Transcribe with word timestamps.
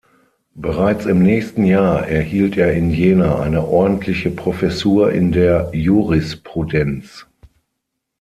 Bereits 0.55 1.05
im 1.05 1.21
nächsten 1.21 1.63
Jahr 1.63 2.07
erhielt 2.07 2.57
er 2.57 2.73
in 2.73 2.89
Jena 2.89 3.39
eine 3.39 3.67
ordentliche 3.67 4.31
Professur 4.31 5.11
in 5.11 5.31
der 5.31 5.69
Jurisprudenz. 5.75 7.27